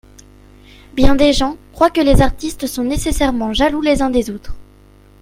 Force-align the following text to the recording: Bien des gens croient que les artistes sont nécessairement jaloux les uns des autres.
Bien 0.95 1.13
des 1.13 1.31
gens 1.31 1.57
croient 1.73 1.91
que 1.91 2.01
les 2.01 2.23
artistes 2.23 2.65
sont 2.65 2.83
nécessairement 2.83 3.53
jaloux 3.53 3.81
les 3.81 4.01
uns 4.01 4.09
des 4.09 4.31
autres. 4.31 4.55